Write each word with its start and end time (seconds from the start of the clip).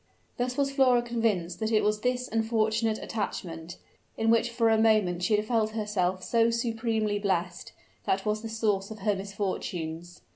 Thus 0.37 0.57
was 0.57 0.71
Flora 0.71 1.03
convinced 1.03 1.59
that 1.59 1.71
it 1.71 1.83
was 1.83 2.01
this 2.01 2.27
unfortunate 2.27 2.97
attachment, 2.97 3.77
in 4.17 4.31
which 4.31 4.49
for 4.49 4.69
a 4.71 4.81
moment 4.81 5.21
she 5.21 5.35
had 5.35 5.45
felt 5.45 5.73
herself 5.73 6.23
so 6.23 6.49
supremely 6.49 7.19
blest, 7.19 7.71
that 8.05 8.25
was 8.25 8.41
the 8.41 8.49
source 8.49 8.89
of 8.89 9.01
her 9.01 9.15
misfortunes. 9.15 10.21